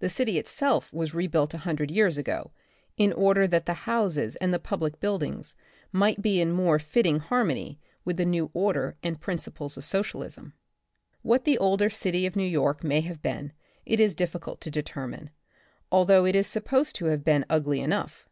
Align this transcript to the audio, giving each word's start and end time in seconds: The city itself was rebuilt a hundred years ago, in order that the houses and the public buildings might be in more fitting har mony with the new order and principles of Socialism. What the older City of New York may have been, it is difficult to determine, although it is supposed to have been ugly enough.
The 0.00 0.08
city 0.08 0.36
itself 0.36 0.92
was 0.92 1.14
rebuilt 1.14 1.54
a 1.54 1.58
hundred 1.58 1.88
years 1.88 2.18
ago, 2.18 2.50
in 2.96 3.12
order 3.12 3.46
that 3.46 3.66
the 3.66 3.86
houses 3.86 4.34
and 4.34 4.52
the 4.52 4.58
public 4.58 4.98
buildings 4.98 5.54
might 5.92 6.20
be 6.20 6.40
in 6.40 6.50
more 6.50 6.80
fitting 6.80 7.20
har 7.20 7.44
mony 7.44 7.78
with 8.04 8.16
the 8.16 8.24
new 8.24 8.50
order 8.52 8.96
and 9.04 9.20
principles 9.20 9.76
of 9.76 9.84
Socialism. 9.84 10.54
What 11.22 11.44
the 11.44 11.56
older 11.58 11.88
City 11.88 12.26
of 12.26 12.34
New 12.34 12.42
York 12.42 12.82
may 12.82 13.02
have 13.02 13.22
been, 13.22 13.52
it 13.86 14.00
is 14.00 14.16
difficult 14.16 14.60
to 14.62 14.72
determine, 14.72 15.30
although 15.92 16.24
it 16.26 16.34
is 16.34 16.48
supposed 16.48 16.96
to 16.96 17.04
have 17.04 17.22
been 17.22 17.46
ugly 17.48 17.80
enough. 17.80 18.28